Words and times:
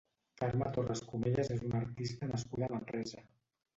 Carme 0.41 0.69
Torras 0.77 1.03
Comellas 1.11 1.53
és 1.57 1.61
una 1.67 1.77
artista 1.83 2.31
nascuda 2.33 2.71
a 2.71 2.75
Manresa. 2.77 3.27